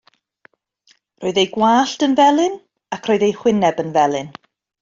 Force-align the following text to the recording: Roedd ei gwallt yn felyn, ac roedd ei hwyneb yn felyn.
Roedd 1.25 1.37
ei 1.41 1.51
gwallt 1.51 2.07
yn 2.09 2.17
felyn, 2.23 2.57
ac 2.99 3.05
roedd 3.11 3.27
ei 3.31 3.39
hwyneb 3.43 3.85
yn 3.85 3.97
felyn. 4.01 4.37